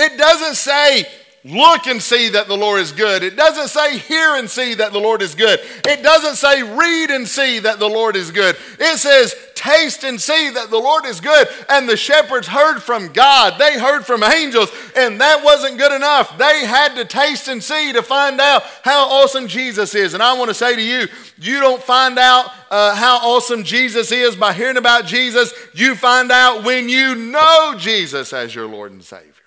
[0.00, 1.04] It doesn't say,
[1.44, 3.22] look and see that the Lord is good.
[3.22, 5.60] It doesn't say hear and see that the Lord is good.
[5.84, 8.56] It doesn't say read and see that the Lord is good.
[8.78, 11.48] It says taste and see that the Lord is good.
[11.68, 16.36] And the shepherds heard from God, they heard from angels, and that wasn't good enough.
[16.38, 20.14] They had to taste and see to find out how awesome Jesus is.
[20.14, 21.08] And I want to say to you,
[21.38, 25.52] you don't find out uh, how awesome Jesus is by hearing about Jesus.
[25.74, 29.39] You find out when you know Jesus as your Lord and Savior.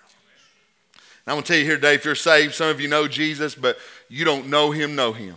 [1.26, 3.08] And I'm going to tell you here today if you're saved, some of you know
[3.08, 5.36] Jesus, but you don't know him, know him.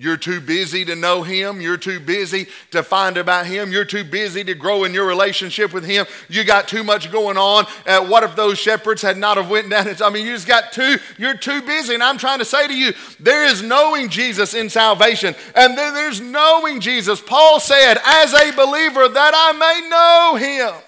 [0.00, 1.60] You're too busy to know him.
[1.60, 3.70] You're too busy to find about him.
[3.70, 6.06] You're too busy to grow in your relationship with him.
[6.30, 7.66] You got too much going on.
[7.86, 9.94] Uh, what if those shepherds had not have went down?
[10.02, 11.92] I mean, you just got too, you're too busy.
[11.92, 15.34] And I'm trying to say to you, there is knowing Jesus in salvation.
[15.54, 17.20] And then there's knowing Jesus.
[17.20, 20.82] Paul said, as a believer, that I may know him.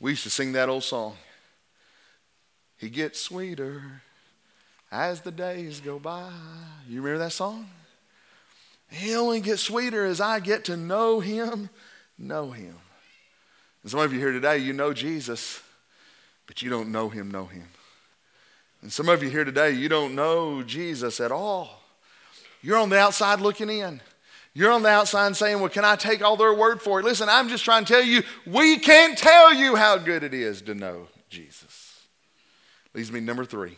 [0.00, 1.16] We used to sing that old song.
[2.78, 4.02] He gets sweeter
[4.90, 6.30] as the days go by.
[6.88, 7.68] You remember that song?
[8.90, 11.68] He only gets sweeter as I get to know him,
[12.18, 12.74] know him.
[13.82, 15.60] And some of you here today, you know Jesus,
[16.46, 17.68] but you don't know him, know him.
[18.82, 21.82] And some of you here today, you don't know Jesus at all.
[22.62, 24.00] You're on the outside looking in.
[24.52, 27.04] You're on the outside saying, Well, can I take all their word for it?
[27.04, 30.62] Listen, I'm just trying to tell you, we can't tell you how good it is
[30.62, 32.06] to know Jesus.
[32.94, 33.76] Leads me number three.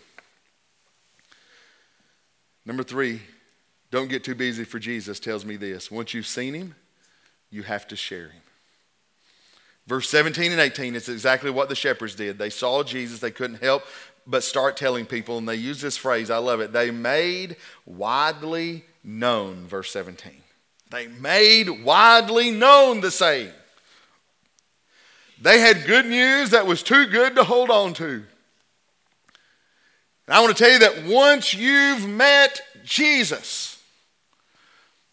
[2.65, 3.21] Number three,
[3.91, 5.91] don't get too busy for Jesus tells me this.
[5.91, 6.75] Once you've seen him,
[7.51, 8.41] you have to share him.
[9.87, 12.39] Verse 17 and 18 is exactly what the shepherds did.
[12.39, 13.83] They saw Jesus, they couldn't help
[14.27, 16.73] but start telling people, and they use this phrase, I love it.
[16.73, 20.42] They made widely known, verse 17.
[20.93, 23.51] They made widely known the saying.
[25.41, 28.25] They had good news that was too good to hold on to.
[30.27, 33.83] And I want to tell you that once you've met Jesus,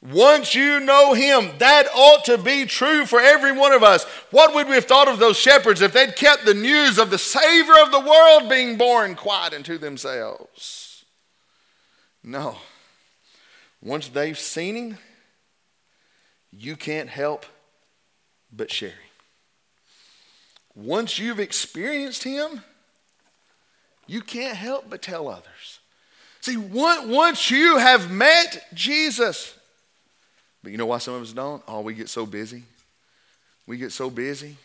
[0.02, 4.03] once you know him, that ought to be true for every one of us.
[4.32, 7.18] What would we have thought of those shepherds if they'd kept the news of the
[7.18, 11.06] Savior of the world being born quiet unto themselves?
[12.22, 12.58] No.
[13.82, 14.97] Once they've seen him,
[16.52, 17.45] you can't help
[18.52, 18.97] but share Him.
[20.76, 22.64] Once you've experienced Him,
[24.08, 25.80] you can't help but tell others.
[26.41, 29.56] See, once you have met Jesus,
[30.64, 31.62] but you know why some of us don't?
[31.68, 32.64] Oh, we get so busy.
[33.68, 34.58] We get so busy.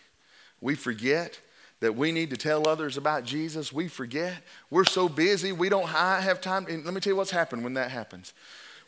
[0.61, 1.39] We forget
[1.81, 3.73] that we need to tell others about Jesus.
[3.73, 4.35] We forget.
[4.71, 6.67] We're so busy, we don't have time.
[6.69, 8.33] And let me tell you what's happened when that happens.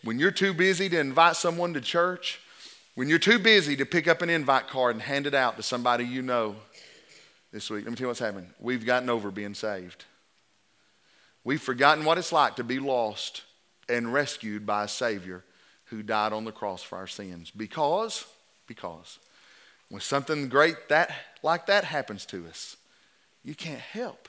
[0.03, 2.40] When you're too busy to invite someone to church,
[2.97, 5.62] when you're too busy to pick up an invite card and hand it out to
[5.62, 6.57] somebody you know
[7.53, 8.49] this week, let me tell you what's happened.
[8.59, 10.07] We've gotten over being saved.
[11.44, 13.42] We've forgotten what it's like to be lost
[13.88, 15.44] and rescued by a Savior
[15.84, 17.53] who died on the cross for our sins.
[17.55, 18.24] Because,
[18.66, 19.18] because
[19.90, 22.76] when something great that, like that happens to us,
[23.44, 24.28] you can't help.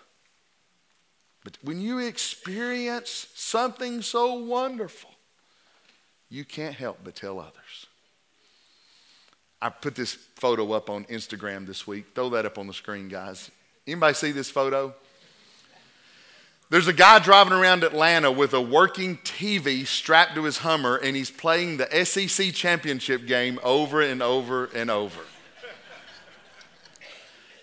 [1.44, 5.12] But when you experience something so wonderful,
[6.30, 7.87] you can't help but tell others.
[9.62, 12.08] I put this photo up on Instagram this week.
[12.14, 13.50] Throw that up on the screen, guys.
[13.88, 14.94] Anybody see this photo?
[16.70, 21.16] There's a guy driving around Atlanta with a working TV strapped to his Hummer, and
[21.16, 25.22] he's playing the SEC championship game over and over and over.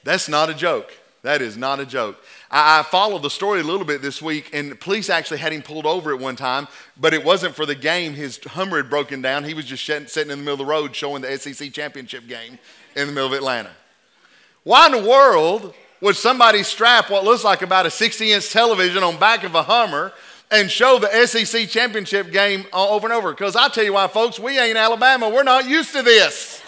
[0.02, 0.92] That's not a joke.
[1.24, 2.22] That is not a joke.
[2.50, 5.62] I, I followed the story a little bit this week, and police actually had him
[5.62, 6.68] pulled over at one time,
[7.00, 8.12] but it wasn't for the game.
[8.12, 9.42] His Hummer had broken down.
[9.42, 12.58] He was just sitting in the middle of the road showing the SEC championship game
[12.94, 13.70] in the middle of Atlanta.
[14.64, 15.72] Why in the world
[16.02, 19.62] would somebody strap what looks like about a 60 inch television on back of a
[19.62, 20.12] Hummer
[20.50, 23.30] and show the SEC championship game uh, over and over?
[23.30, 25.30] Because I tell you why, folks, we ain't Alabama.
[25.30, 26.62] We're not used to this.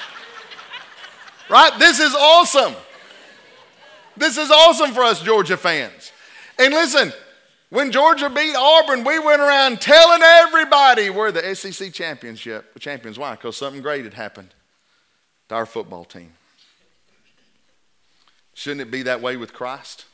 [1.50, 1.78] right?
[1.78, 2.74] This is awesome.
[4.16, 6.12] This is awesome for us Georgia fans.
[6.58, 7.12] And listen,
[7.70, 13.18] when Georgia beat Auburn, we went around telling everybody we're the SEC championship champions.
[13.18, 13.32] Why?
[13.32, 14.50] Because something great had happened
[15.48, 16.34] to our football team.
[18.54, 20.04] Shouldn't it be that way with Christ?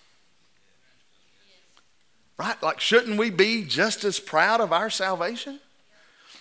[2.39, 2.63] Right?
[2.63, 5.59] Like, shouldn't we be just as proud of our salvation?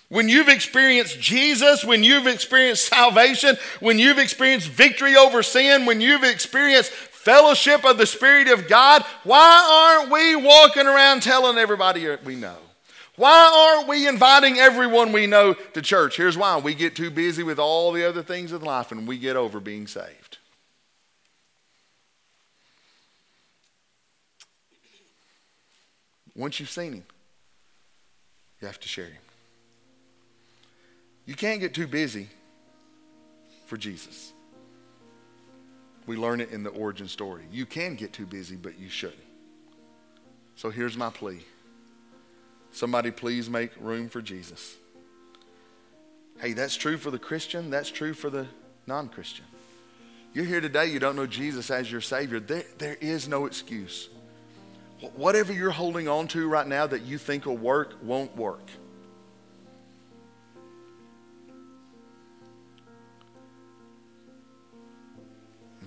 [0.10, 6.00] When you've experienced Jesus, when you've experienced salvation, when you've experienced victory over sin, when
[6.00, 6.92] you've experienced
[7.28, 12.56] fellowship of the Spirit of God, why aren't we walking around telling everybody we know?
[13.18, 16.16] Why aren't we inviting everyone we know to church?
[16.16, 19.18] Here's why we get too busy with all the other things in life and we
[19.18, 20.38] get over being saved.
[26.34, 27.04] Once you've seen Him,
[28.62, 29.22] you have to share Him.
[31.26, 32.30] You can't get too busy
[33.66, 34.32] for Jesus.
[36.08, 37.44] We learn it in the origin story.
[37.52, 39.22] You can get too busy, but you shouldn't.
[40.56, 41.42] So here's my plea
[42.72, 44.76] somebody please make room for Jesus.
[46.40, 48.48] Hey, that's true for the Christian, that's true for the
[48.88, 49.46] non Christian.
[50.34, 52.40] You're here today, you don't know Jesus as your Savior.
[52.40, 54.10] There, there is no excuse.
[55.16, 58.70] Whatever you're holding on to right now that you think will work, won't work.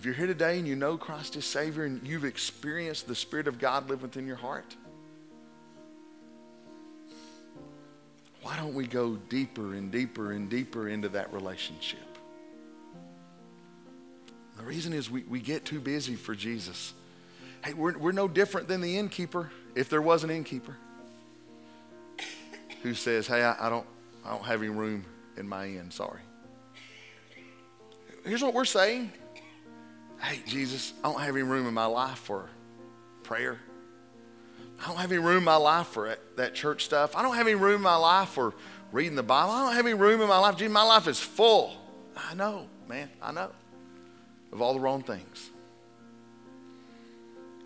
[0.01, 3.47] If you're here today and you know Christ is Savior and you've experienced the Spirit
[3.47, 4.75] of God live within your heart,
[8.41, 12.17] why don't we go deeper and deeper and deeper into that relationship?
[14.57, 16.95] The reason is we, we get too busy for Jesus.
[17.63, 20.79] Hey, we're, we're no different than the innkeeper, if there was an innkeeper,
[22.83, 23.87] who says, Hey, I, I don't,
[24.25, 25.05] I don't have any room
[25.37, 26.21] in my inn, sorry.
[28.25, 29.13] Here's what we're saying
[30.21, 32.49] Hey, Jesus, I don't have any room in my life for
[33.23, 33.59] prayer.
[34.83, 37.17] I don't have any room in my life for that church stuff.
[37.17, 38.55] I don't have any room in my life for
[38.93, 39.53] reading the Bible.
[39.53, 40.57] I don't have any room in my life.
[40.57, 41.77] Jesus, my life is full.
[42.17, 43.51] I know, man, I know.
[44.53, 45.51] Of all the wrong things.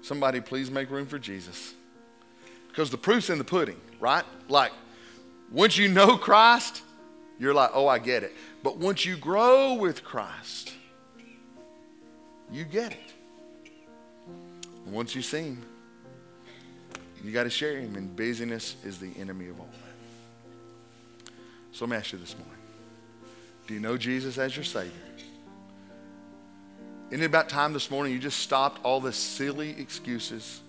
[0.03, 1.75] Somebody please make room for Jesus.
[2.69, 4.25] Because the proof's in the pudding, right?
[4.49, 4.73] Like,
[5.51, 6.83] once you know Christ,
[7.39, 8.33] you're like, oh, I get it.
[8.63, 10.75] But once you grow with Christ,
[12.55, 13.13] you get it.
[14.87, 15.63] once you see him,
[17.25, 21.33] you got to share him, and busyness is the enemy of all that.
[21.73, 22.55] So let me ask you this morning
[23.67, 24.93] Do you know Jesus as your Savior?
[27.11, 30.61] Isn't it about time this morning you just stopped all the silly excuses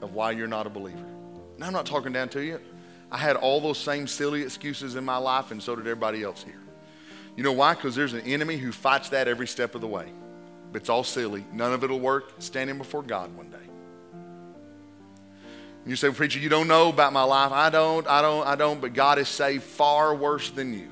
[0.00, 1.04] of why you're not a believer?
[1.58, 2.60] Now, I'm not talking down to you.
[3.10, 6.42] I had all those same silly excuses in my life, and so did everybody else
[6.42, 6.60] here.
[7.36, 7.74] You know why?
[7.74, 10.12] Because there's an enemy who fights that every step of the way.
[10.72, 11.44] But it's all silly.
[11.52, 13.56] None of it will work standing before God one day.
[15.82, 17.52] And you say, Preacher, you don't know about my life.
[17.52, 20.88] I don't, I don't, I don't, but God has saved far worse than you.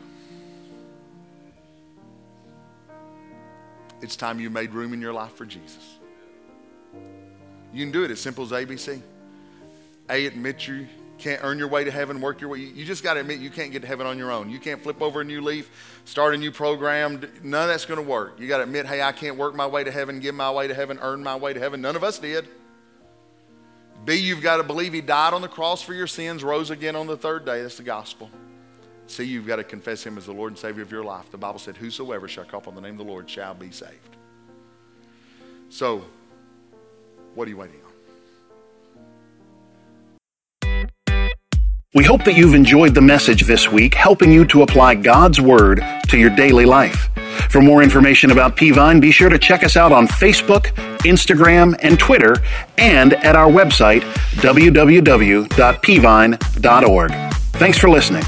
[4.01, 5.99] It's time you made room in your life for Jesus.
[7.73, 9.01] You can do it as simple as ABC.
[10.09, 10.87] A, admit you
[11.19, 12.59] can't earn your way to heaven, work your way.
[12.59, 14.51] You just got to admit you can't get to heaven on your own.
[14.51, 15.71] You can't flip over a new leaf,
[16.05, 17.21] start a new program.
[17.43, 18.39] None of that's going to work.
[18.39, 20.69] You got to admit, hey, I can't work my way to heaven, give my way
[20.69, 21.81] to heaven, earn my way to heaven.
[21.81, 22.49] None of us did.
[24.05, 26.95] B, you've got to believe he died on the cross for your sins, rose again
[26.95, 27.63] on the third day.
[27.63, 28.31] That's the gospel.
[29.09, 31.31] C, you've got to confess him as the Lord and Savior of your life.
[31.31, 34.17] The Bible said, Whosoever shall call upon the name of the Lord shall be saved.
[35.69, 36.05] So,
[37.35, 37.86] what are you waiting on?
[41.95, 45.81] We hope that you've enjoyed the message this week, helping you to apply God's Word
[46.09, 47.09] to your daily life.
[47.51, 50.67] For more information about Peavine, be sure to check us out on Facebook,
[51.05, 52.37] Instagram, and Twitter,
[52.77, 54.03] and at our website,
[54.43, 57.11] www.peavine.org.
[57.53, 58.25] Thanks for listening.